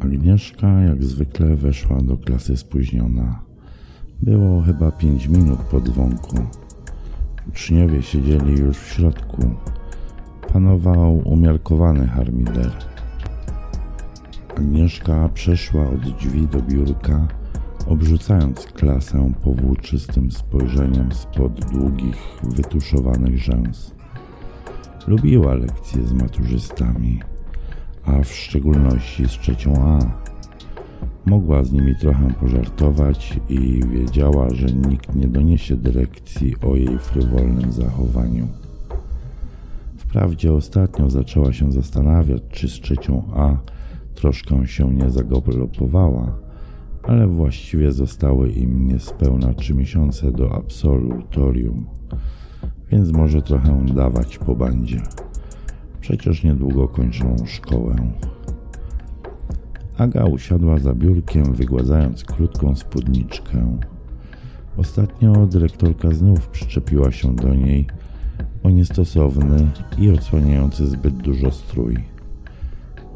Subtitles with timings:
[0.00, 3.42] Agnieszka jak zwykle weszła do klasy spóźniona.
[4.22, 6.36] Było chyba pięć minut po dzwonku.
[7.48, 9.50] Uczniowie siedzieli już w środku.
[10.52, 12.72] Panował umiarkowany harmider.
[14.56, 17.28] Agnieszka przeszła od drzwi do biurka,
[17.86, 23.94] obrzucając klasę powłóczystym spojrzeniem spod długich, wytuszowanych rzęs.
[25.06, 27.20] Lubiła lekcje z maturzystami
[28.08, 29.98] a w szczególności z trzecią A.
[31.26, 37.72] Mogła z nimi trochę pożartować i wiedziała, że nikt nie doniesie dyrekcji o jej frywolnym
[37.72, 38.48] zachowaniu.
[39.96, 43.56] Wprawdzie ostatnio zaczęła się zastanawiać, czy z trzecią A
[44.14, 46.38] troszkę się nie zagalopowała,
[47.02, 51.86] ale właściwie zostały im niespełna trzy miesiące do absolutorium,
[52.90, 55.02] więc może trochę dawać po bandzie.
[56.08, 57.96] Przecież niedługo kończą szkołę.
[59.98, 63.78] Aga usiadła za biurkiem, wygładzając krótką spódniczkę.
[64.76, 67.86] Ostatnio dyrektorka znów przyczepiła się do niej
[68.62, 71.96] o niestosowny i odsłaniający zbyt dużo strój.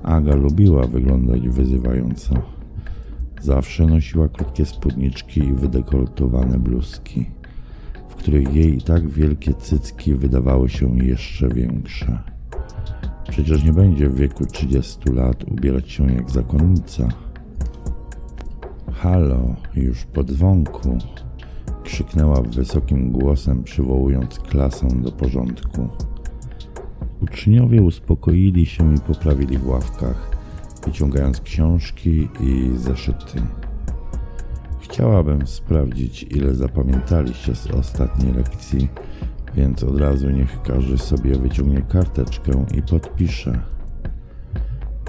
[0.03, 2.35] Aga lubiła wyglądać wyzywająco.
[3.41, 7.27] Zawsze nosiła krótkie spódniczki i wydekoltowane bluzki,
[8.09, 12.32] w których jej i tak wielkie cycki wydawały się jeszcze większe.
[13.33, 17.09] Przecież nie będzie w wieku 30 lat ubierać się jak zakonnica.
[18.93, 20.99] Halo, już po dzwonku,
[21.85, 25.89] krzyknęła wysokim głosem, przywołując klasę do porządku.
[27.23, 30.37] Uczniowie uspokoili się i poprawili w ławkach,
[30.87, 33.43] wyciągając książki i zeszyty.
[34.81, 38.89] Chciałabym sprawdzić, ile zapamiętaliście z ostatniej lekcji
[39.55, 43.63] więc od razu niech każdy sobie wyciągnie karteczkę i podpisze.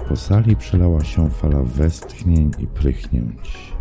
[0.08, 3.72] Po sali przelała się fala westchnień i prychnięć.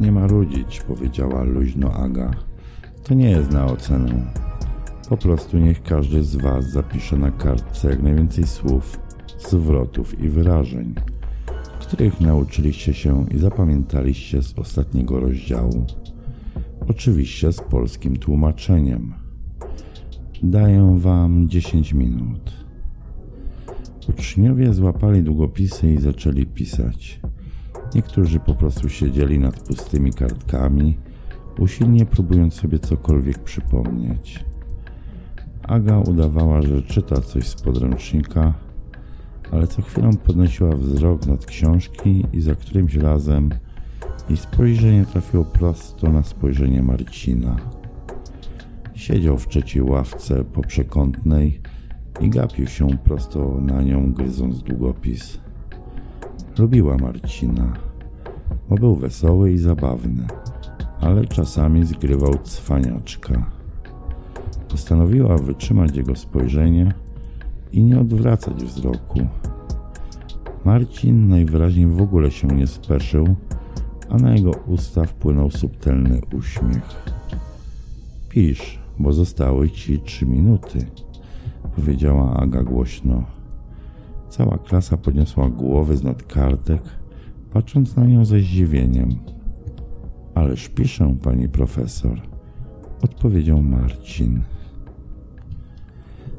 [0.00, 2.30] Nie marudzić, powiedziała luźno Aga.
[3.04, 4.32] To nie jest na ocenę.
[5.08, 8.98] Po prostu niech każdy z Was zapisze na kartce jak najwięcej słów,
[9.38, 10.94] zwrotów i wyrażeń,
[11.80, 15.86] których nauczyliście się i zapamiętaliście z ostatniego rozdziału.
[16.88, 19.25] Oczywiście z polskim tłumaczeniem.
[20.42, 22.52] Daję wam 10 minut.
[24.08, 27.20] Uczniowie złapali długopisy i zaczęli pisać.
[27.94, 30.98] Niektórzy po prostu siedzieli nad pustymi kartkami,
[31.58, 34.44] usilnie próbując sobie cokolwiek przypomnieć.
[35.62, 38.54] Aga udawała, że czyta coś z podręcznika,
[39.52, 43.50] ale co chwilę podnosiła wzrok nad książki i za którymś razem
[44.28, 47.56] jej spojrzenie trafiło prosto na spojrzenie Marcina.
[48.96, 51.60] Siedział w trzeciej ławce po przekątnej
[52.20, 55.40] i gapił się prosto na nią, gryząc długopis.
[56.58, 57.72] Lubiła Marcina,
[58.68, 60.26] bo był wesoły i zabawny,
[61.00, 63.50] ale czasami zgrywał cwaniaczka.
[64.68, 66.94] Postanowiła wytrzymać jego spojrzenie
[67.72, 69.20] i nie odwracać wzroku.
[70.64, 73.36] Marcin najwyraźniej w ogóle się nie speszył,
[74.08, 77.02] a na jego usta wpłynął subtelny uśmiech.
[78.28, 80.86] Pisz, bo zostały ci trzy minuty,
[81.76, 83.24] powiedziała Aga głośno.
[84.28, 86.82] Cała klasa podniosła głowy z nad kartek,
[87.52, 89.14] patrząc na nią ze zdziwieniem.
[90.34, 92.20] Ależ piszę, pani profesor,
[93.02, 94.42] odpowiedział Marcin.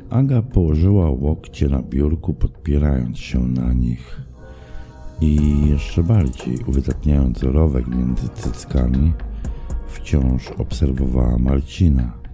[0.09, 4.21] Aga położyła łokcie na biurku, podpierając się na nich
[5.21, 9.13] i jeszcze bardziej uwydatniając rowek między cyckami,
[9.87, 12.26] wciąż obserwowała Marcina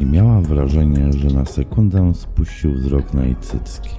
[0.00, 3.96] i miała wrażenie, że na sekundę spuścił wzrok na jej cycki.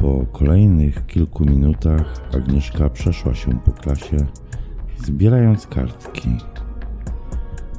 [0.00, 4.16] Po kolejnych kilku minutach Agnieszka przeszła się po klasie,
[5.04, 6.28] zbierając kartki.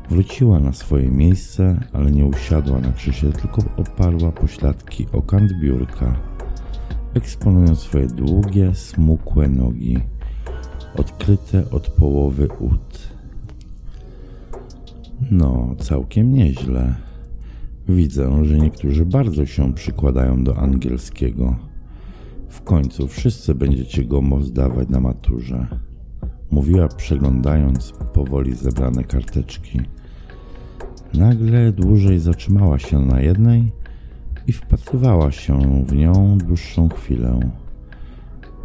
[0.09, 6.15] Wróciła na swoje miejsce, ale nie usiadła na krzysie, tylko oparła pośladki o kant biurka,
[7.13, 9.97] eksponując swoje długie, smukłe nogi
[10.97, 13.13] odkryte od połowy ud.
[15.31, 16.95] No, całkiem nieźle.
[17.89, 21.55] Widzę, że niektórzy bardzo się przykładają do angielskiego.
[22.49, 25.67] W końcu wszyscy będziecie go zdawać na maturze.
[26.51, 29.81] Mówiła przeglądając powoli zebrane karteczki.
[31.13, 33.71] Nagle dłużej zatrzymała się na jednej
[34.47, 37.39] i wpatrywała się w nią dłuższą chwilę.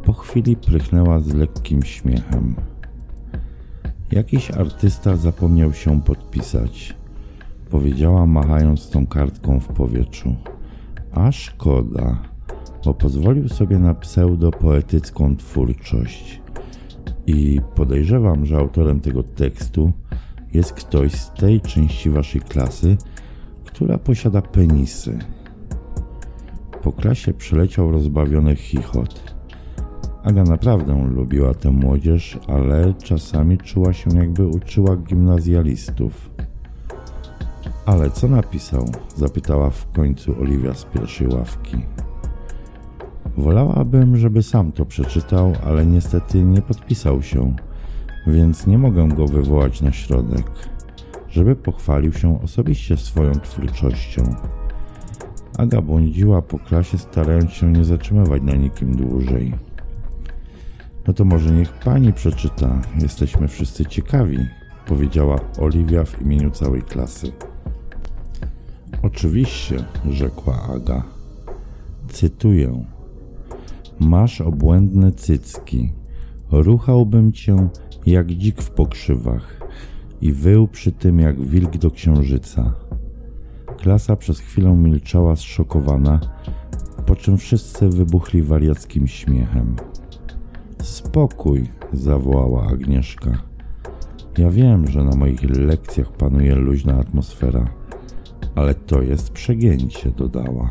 [0.05, 2.55] Po chwili prychnęła z lekkim śmiechem.
[4.13, 6.97] Jakiś artysta zapomniał się podpisać,
[7.71, 10.37] powiedziała machając tą kartką w powietrzu.
[11.13, 12.23] A szkoda,
[12.85, 16.41] bo pozwolił sobie na pseudopoetycką twórczość.
[17.27, 19.93] I podejrzewam, że autorem tego tekstu
[20.55, 22.97] jest ktoś z tej części waszej klasy,
[23.65, 25.19] która posiada penisy.
[26.83, 29.38] Po klasie przeleciał rozbawiony chichot.
[30.29, 36.31] Aga naprawdę lubiła tę młodzież, ale czasami czuła się jakby uczyła gimnazjalistów.
[37.87, 38.85] Ale co napisał?
[39.17, 41.77] zapytała w końcu Oliwia z pierwszej ławki.
[43.37, 47.57] Wolałabym, żeby sam to przeczytał, ale niestety nie podpisał się,
[48.27, 50.51] więc nie mogę go wywołać na środek,
[51.29, 54.35] żeby pochwalił się osobiście swoją twórczością.
[55.59, 59.68] Aga błądziła po klasie, starając się nie zatrzymywać na nikim dłużej.
[61.09, 62.83] No to może niech pani przeczyta.
[63.03, 64.39] Jesteśmy wszyscy ciekawi,
[64.87, 67.33] powiedziała Oliwia w imieniu całej klasy.
[69.03, 71.03] Oczywiście, rzekła Aga.
[72.09, 72.85] Cytuję.
[74.01, 75.93] Masz obłędne cycki.
[76.51, 77.69] Ruchałbym cię
[78.07, 79.61] jak dzik w pokrzywach
[80.21, 82.75] i wył przy tym jak wilk do księżyca.
[83.77, 86.21] Klasa przez chwilę milczała zszokowana,
[87.07, 89.77] po czym wszyscy wybuchli wariackim śmiechem.
[90.83, 93.31] Spokój, zawołała Agnieszka.
[94.39, 97.69] Ja wiem, że na moich lekcjach panuje luźna atmosfera,
[98.55, 100.71] ale to jest przegięcie, dodała.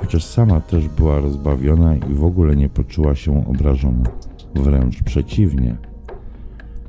[0.00, 4.10] Chociaż sama też była rozbawiona i w ogóle nie poczuła się obrażona.
[4.54, 5.76] Wręcz przeciwnie.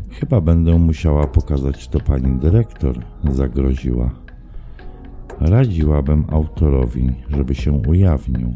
[0.10, 4.12] Chyba będę musiała pokazać to pani dyrektor, zagroziła.
[5.40, 8.54] Radziłabym autorowi, żeby się ujawnił.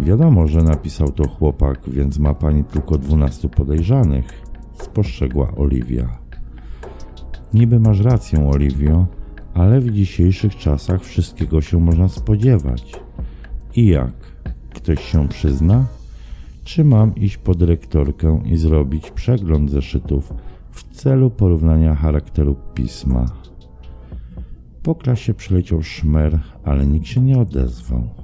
[0.00, 4.42] Wiadomo, że napisał to chłopak, więc ma pani tylko dwunastu podejrzanych,
[4.74, 6.18] spostrzegła Oliwia.
[7.54, 9.06] Niby masz rację, Oliwio,
[9.54, 12.92] ale w dzisiejszych czasach wszystkiego się można spodziewać.
[13.76, 14.12] I jak?
[14.74, 15.86] Ktoś się przyzna?
[16.64, 20.32] Czy mam iść po dyrektorkę i zrobić przegląd zeszytów
[20.70, 23.26] w celu porównania charakteru pisma?
[24.82, 28.21] Po klasie przyleciał szmer, ale nikt się nie odezwał.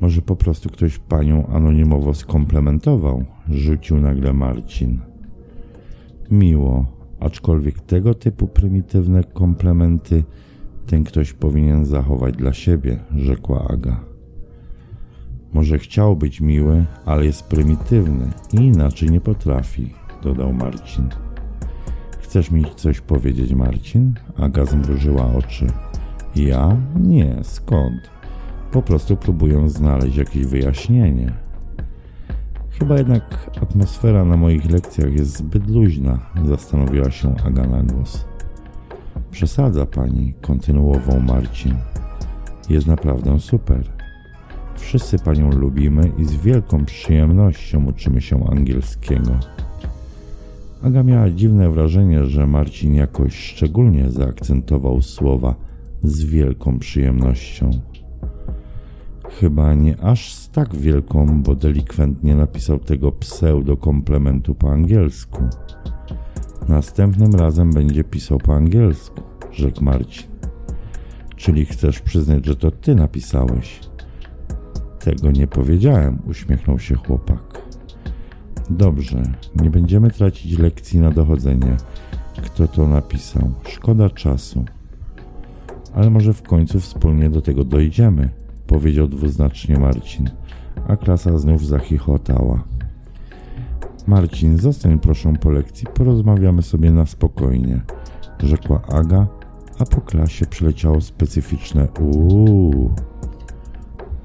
[0.00, 5.00] Może po prostu ktoś panią anonimowo skomplementował, rzucił nagle Marcin.
[6.30, 6.86] Miło,
[7.20, 10.24] aczkolwiek tego typu prymitywne komplementy
[10.86, 14.00] ten ktoś powinien zachować dla siebie, rzekła Aga.
[15.52, 21.08] Może chciał być miły, ale jest prymitywny i inaczej nie potrafi, dodał Marcin.
[22.20, 24.14] Chcesz mi coś powiedzieć, Marcin?
[24.36, 25.66] Aga zmrużyła oczy.
[26.36, 26.76] Ja?
[27.00, 28.15] Nie, skąd?
[28.72, 31.32] Po prostu próbuję znaleźć jakieś wyjaśnienie.
[32.78, 38.24] Chyba jednak atmosfera na moich lekcjach jest zbyt luźna, zastanowiła się Aga na głos.
[39.30, 41.74] Przesadza pani, kontynuował Marcin.
[42.68, 43.92] Jest naprawdę super.
[44.76, 49.30] Wszyscy panią lubimy i z wielką przyjemnością uczymy się angielskiego.
[50.82, 55.54] Aga miała dziwne wrażenie, że Marcin jakoś szczególnie zaakcentował słowa
[56.02, 57.70] z wielką przyjemnością.
[59.30, 65.42] Chyba nie aż z tak wielką, bo delikwentnie napisał tego pseudo-komplementu po angielsku.
[66.68, 70.26] Następnym razem będzie pisał po angielsku, rzekł Marcin.
[71.36, 73.80] Czyli chcesz przyznać, że to ty napisałeś?
[74.98, 77.62] Tego nie powiedziałem, uśmiechnął się chłopak.
[78.70, 79.22] Dobrze,
[79.62, 81.76] nie będziemy tracić lekcji na dochodzenie.
[82.42, 83.52] Kto to napisał?
[83.68, 84.64] Szkoda czasu.
[85.94, 90.30] Ale może w końcu wspólnie do tego dojdziemy powiedział dwuznacznie Marcin,
[90.88, 92.64] a klasa znów zachichotała.
[94.06, 97.80] Marcin, zostań proszę po lekcji, porozmawiamy sobie na spokojnie,
[98.42, 99.26] rzekła Aga,
[99.78, 102.90] a po klasie przyleciało specyficzne uuu.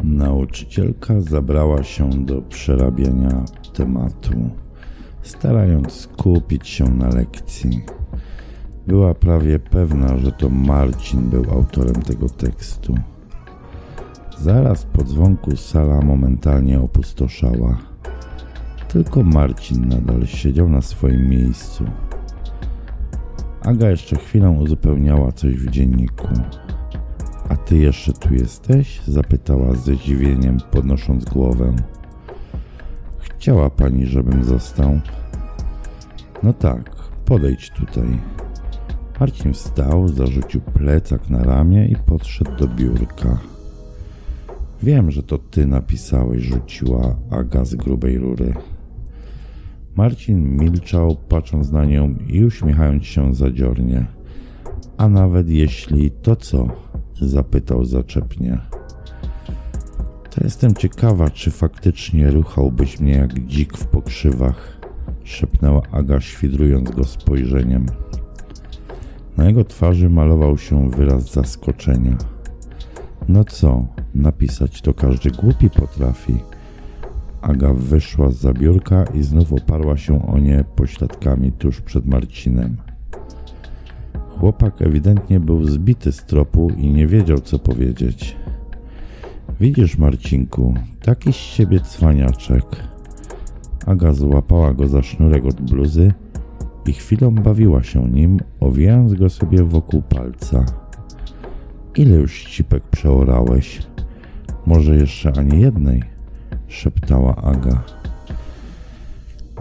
[0.03, 4.50] Nauczycielka zabrała się do przerabiania tematu,
[5.21, 7.81] starając skupić się na lekcji.
[8.88, 12.95] Była prawie pewna, że to Marcin był autorem tego tekstu.
[14.43, 17.77] Zaraz po dzwonku sala momentalnie opustoszała.
[18.88, 21.86] Tylko Marcin nadal siedział na swoim miejscu.
[23.62, 26.27] Aga jeszcze chwilę uzupełniała coś w dzienniku.
[27.50, 29.01] A ty jeszcze tu jesteś?
[29.07, 31.75] zapytała ze zdziwieniem, podnosząc głowę.
[33.19, 35.00] Chciała pani, żebym został.
[36.43, 36.95] No tak,
[37.25, 38.19] podejdź tutaj.
[39.19, 43.38] Marcin wstał, zarzucił plecak na ramię i podszedł do biurka.
[44.83, 48.53] Wiem, że to ty napisałeś, rzuciła Aga z grubej rury.
[49.95, 54.05] Marcin milczał, patrząc na nią i uśmiechając się zadziornie.
[54.97, 56.67] A nawet jeśli to co?
[57.21, 58.57] zapytał zaczepnie.
[60.29, 64.77] To jestem ciekawa, czy faktycznie ruchałbyś mnie jak dzik w pokrzywach,
[65.23, 67.85] szepnęła Aga, świdrując go spojrzeniem.
[69.38, 72.30] Na jego twarzy malował się wyraz zaskoczenia.
[73.31, 73.85] No co,
[74.15, 76.35] napisać to każdy głupi potrafi.
[77.41, 82.77] Aga wyszła z zabiórka i znów oparła się o nie pośladkami tuż przed Marcinem.
[84.39, 88.35] Chłopak ewidentnie był zbity z tropu i nie wiedział, co powiedzieć.
[89.59, 92.65] Widzisz, Marcinku, taki z siebie cwaniaczek.
[93.85, 96.13] Aga złapała go za sznurek od bluzy
[96.85, 100.80] i chwilą bawiła się nim, owijając go sobie wokół palca.
[101.95, 103.81] Ile już ścipek przeorałeś?
[104.65, 106.03] Może jeszcze ani jednej?
[106.67, 107.83] szeptała Aga.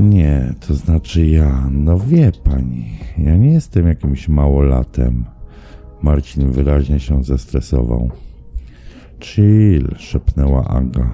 [0.01, 5.25] Nie, to znaczy ja, no wie pani, ja nie jestem jakimś małolatem.
[6.03, 8.11] Marcin wyraźnie się zestresował.
[9.21, 11.11] Chill, szepnęła Aga.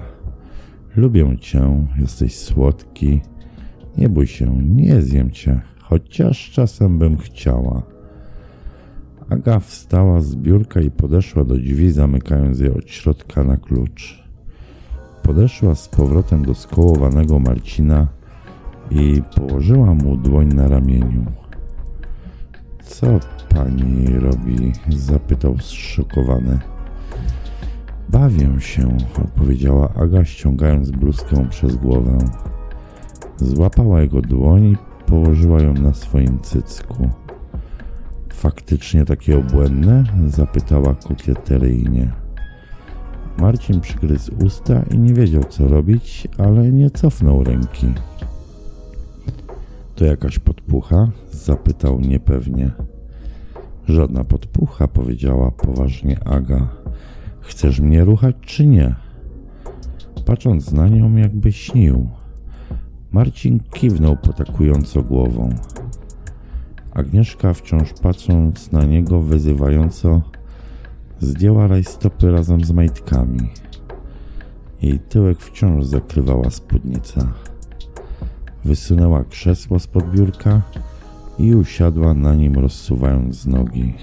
[0.95, 3.21] Lubię cię, jesteś słodki.
[3.97, 7.96] Nie bój się, nie zjem cię, chociaż czasem bym chciała.
[9.29, 14.23] Aga wstała z biurka i podeszła do drzwi, zamykając je od środka na klucz.
[15.23, 18.07] Podeszła z powrotem do skołowanego Marcina
[18.91, 21.25] i położyła mu dłoń na ramieniu.
[22.83, 23.07] Co
[23.49, 24.71] pani robi?
[24.89, 26.59] zapytał zszokowany.
[28.09, 32.17] Bawię się, odpowiedziała Aga, ściągając bluzkę przez głowę.
[33.37, 37.09] Złapała jego dłoń i położyła ją na swoim cycku.
[38.37, 40.03] Faktycznie takie obłędne?
[40.27, 42.11] zapytała kokieteryjnie.
[43.37, 47.87] Marcin przygryzł usta i nie wiedział co robić, ale nie cofnął ręki.
[49.95, 51.11] To jakaś podpucha?
[51.31, 52.71] zapytał niepewnie.
[53.87, 56.67] Żadna podpucha, powiedziała poważnie Aga.
[57.41, 58.95] Chcesz mnie ruchać czy nie?
[60.25, 62.09] Patrząc na nią, jakby śnił.
[63.11, 65.49] Marcin kiwnął potakująco głową.
[66.97, 70.21] Agnieszka, wciąż patrząc na niego wyzywająco,
[71.19, 73.49] zdjęła rajstopy razem z majtkami.
[74.81, 77.33] Jej tyłek wciąż zakrywała spódnica.
[78.65, 80.61] Wysunęła krzesło z biurka
[81.39, 83.93] i usiadła na nim, rozsuwając nogi.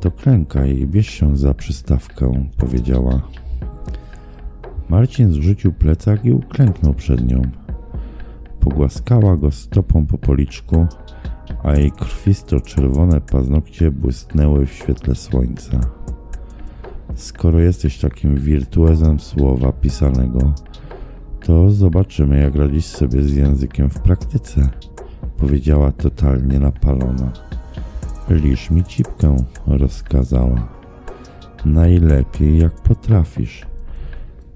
[0.00, 3.20] To klękaj i bierz się za przystawkę, powiedziała.
[4.88, 7.42] Marcin zrzucił plecak i uklęknął przed nią.
[8.60, 10.86] Pogłaskała go stopą po policzku,
[11.62, 15.80] a jej krwisto-czerwone paznokcie błysnęły w świetle słońca.
[17.14, 20.52] Skoro jesteś takim wirtuozem słowa pisanego,
[21.46, 24.68] to zobaczymy, jak radzisz sobie z językiem w praktyce,
[25.36, 27.32] powiedziała totalnie napalona.
[28.28, 29.36] Lisz mi cipkę,
[29.66, 30.68] rozkazała.
[31.64, 33.66] Najlepiej jak potrafisz.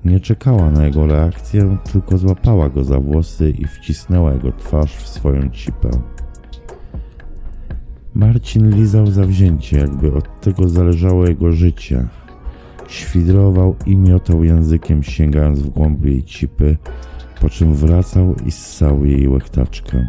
[0.04, 5.08] Nie czekała na jego reakcję, tylko złapała go za włosy i wcisnęła jego twarz w
[5.08, 5.90] swoją cipę.
[8.18, 12.06] Marcin lizał zawzięcie, jakby od tego zależało jego życie.
[12.88, 16.76] Świdrował i miotał językiem, sięgając w głąb jej cipy,
[17.40, 20.08] po czym wracał i ssał jej łechtaczkę.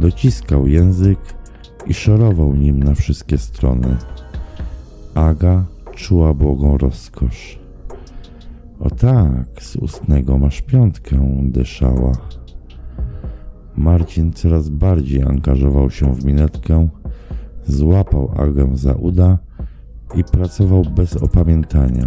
[0.00, 1.18] Dociskał język
[1.86, 3.96] i szorował nim na wszystkie strony.
[5.14, 7.58] Aga czuła błogą rozkosz.
[8.80, 12.12] O tak, z ustnego masz piątkę, dyszała.
[13.76, 16.88] Marcin coraz bardziej angażował się w minetkę,
[17.66, 19.38] złapał Agę za uda
[20.14, 22.04] i pracował bez opamiętania.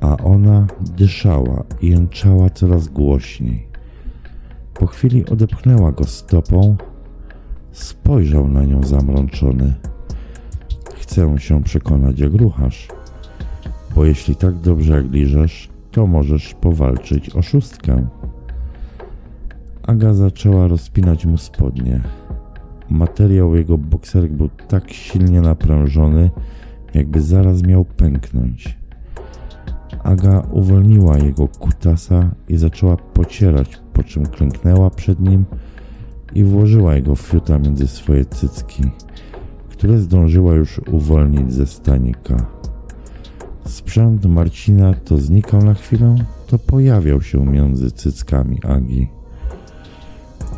[0.00, 3.66] A ona dyszała i jęczała coraz głośniej.
[4.74, 6.76] Po chwili odepchnęła go stopą,
[7.72, 9.74] spojrzał na nią zamrączony.
[10.94, 12.88] Chcę się przekonać, jak ruchasz,
[13.94, 18.06] bo jeśli tak dobrze jak liżesz, to możesz powalczyć o szóstkę.
[19.86, 22.00] Aga zaczęła rozpinać mu spodnie.
[22.90, 26.30] Materiał jego bokserek był tak silnie naprężony,
[26.94, 28.78] jakby zaraz miał pęknąć.
[30.02, 35.44] Aga uwolniła jego kutasa i zaczęła pocierać, po czym klęknęła przed nim
[36.34, 38.82] i włożyła jego fiuta między swoje cycki,
[39.68, 42.46] które zdążyła już uwolnić ze stanika.
[43.64, 49.23] Sprzęt Marcina to znikał na chwilę, to pojawiał się między cyckami Agi.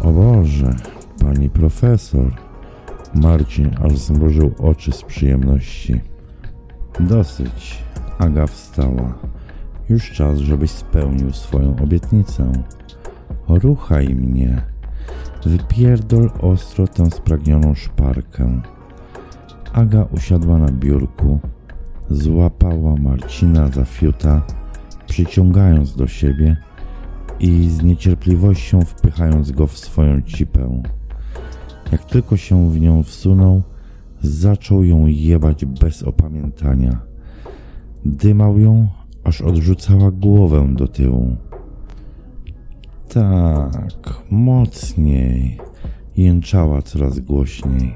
[0.02, 0.74] O Boże,
[1.20, 2.32] pani profesor!
[3.14, 6.00] Marcin aż zmrużył oczy z przyjemności.
[7.00, 7.82] Dosyć.
[8.18, 9.14] Aga wstała.
[9.88, 12.52] Już czas, żebyś spełnił swoją obietnicę.
[13.48, 14.62] Ruchaj mnie.
[15.46, 18.60] Wypierdol ostro tę spragnioną szparkę.
[19.72, 21.40] Aga usiadła na biurku,
[22.10, 24.42] złapała Marcina za fiuta,
[25.06, 26.56] przyciągając do siebie
[27.40, 30.82] i z niecierpliwością wpychając go w swoją cipę.
[31.92, 33.62] Jak tylko się w nią wsunął,
[34.22, 37.00] zaczął ją jebać bez opamiętania.
[38.04, 38.88] Dymał ją,
[39.24, 41.36] aż odrzucała głowę do tyłu.
[43.08, 45.58] Tak, mocniej,
[46.16, 47.94] jęczała coraz głośniej.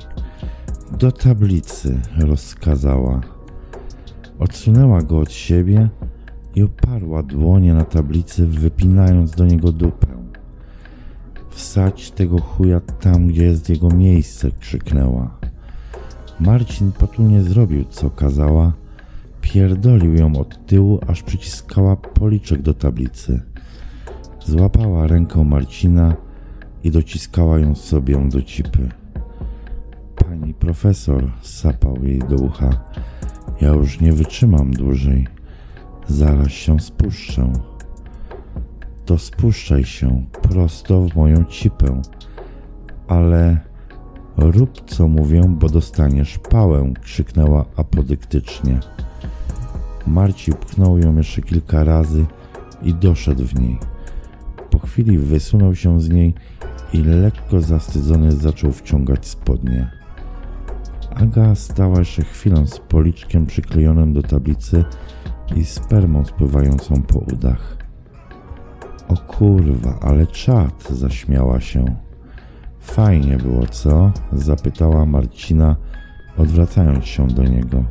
[0.99, 3.20] Do tablicy rozkazała.
[4.38, 5.88] Odsunęła go od siebie
[6.54, 10.07] i oparła dłonie na tablicy, wypinając do niego dupę.
[11.50, 15.38] Wsadź tego chuja tam, gdzie jest jego miejsce, krzyknęła.
[16.40, 18.73] Marcin potulnie zrobił, co kazała.
[19.40, 23.42] Pierdolił ją od tyłu, aż przyciskała policzek do tablicy.
[24.47, 26.16] Złapała rękę Marcina
[26.85, 28.88] i dociskała ją sobie do cipy.
[30.16, 32.71] Pani profesor, sapał jej do ucha.
[33.61, 35.39] Ja już nie wytrzymam dłużej.
[36.10, 37.52] Zaraz się spuszczę.
[39.04, 42.02] To spuszczaj się prosto w moją cipę.
[43.08, 43.58] Ale
[44.36, 48.80] rób co mówię, bo dostaniesz pałę, krzyknęła apodyktycznie.
[50.06, 52.26] Marci pchnął ją jeszcze kilka razy
[52.82, 53.78] i doszedł w niej.
[54.70, 56.34] Po chwili wysunął się z niej
[56.92, 59.90] i lekko zawstydzony zaczął wciągać spodnie.
[61.14, 64.84] Aga stała jeszcze chwilę z policzkiem przyklejonym do tablicy
[65.56, 67.76] i spermą spływającą po udach.
[69.08, 71.84] O kurwa, ale czad, zaśmiała się.
[72.80, 74.13] Fajnie było, co?
[74.32, 75.76] zapytała Marcina,
[76.36, 77.84] odwracając się do niego.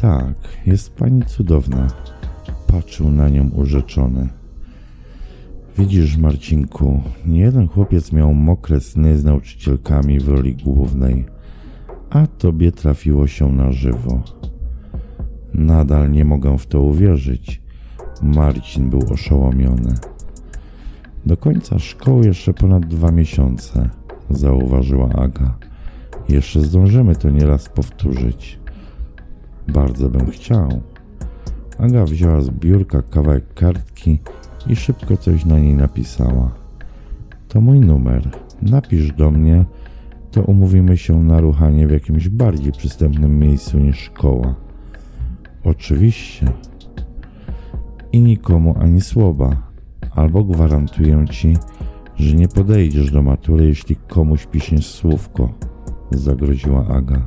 [0.00, 0.34] Tak,
[0.66, 1.86] jest pani cudowna.
[2.66, 4.28] Patrzył na nią urzeczony.
[5.78, 11.26] Widzisz, Marcinku, nie jeden chłopiec miał mokre sny z nauczycielkami w roli głównej,
[12.10, 14.22] a tobie trafiło się na żywo.
[15.54, 17.62] Nadal nie mogę w to uwierzyć.
[18.22, 19.94] Marcin był oszołomiony.
[21.26, 23.88] Do końca szkoły jeszcze ponad dwa miesiące,
[24.30, 25.58] zauważyła Aga.
[26.28, 28.58] Jeszcze zdążymy to nieraz powtórzyć.
[29.68, 30.80] Bardzo bym chciał.
[31.78, 34.18] Aga wzięła z biurka kawałek kartki
[34.66, 36.50] i szybko coś na niej napisała.
[37.48, 38.30] To mój numer.
[38.62, 39.64] Napisz do mnie,
[40.30, 44.54] to umówimy się na ruchanie w jakimś bardziej przystępnym miejscu niż szkoła.
[45.64, 46.52] Oczywiście.
[48.12, 49.56] I nikomu ani słowa,
[50.10, 51.56] albo gwarantuję ci,
[52.16, 55.52] że nie podejdziesz do matury, jeśli komuś piszesz słówko,
[56.10, 57.26] zagroziła Aga.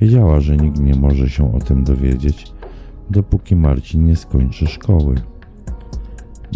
[0.00, 2.52] Wiedziała, że nikt nie może się o tym dowiedzieć,
[3.10, 5.14] dopóki Marcin nie skończy szkoły.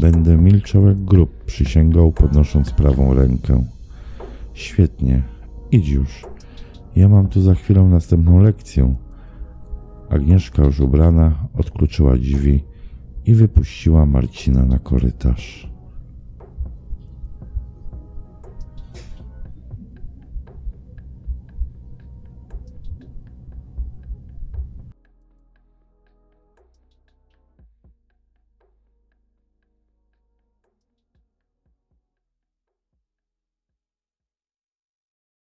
[0.00, 3.64] Będę milczał jak grób, przysięgał, podnosząc prawą rękę.
[4.54, 5.22] Świetnie,
[5.72, 6.26] idź już.
[6.96, 8.94] Ja mam tu za chwilę następną lekcję.
[10.10, 12.64] Agnieszka już ubrana odkluczyła drzwi
[13.24, 15.75] i wypuściła Marcina na korytarz.